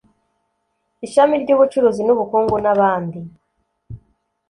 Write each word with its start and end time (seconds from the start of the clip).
ishami 1.05 1.35
ry’ubucuruzi 1.43 2.01
n’ubukungu 2.03 2.55
n’abandi 2.63 3.19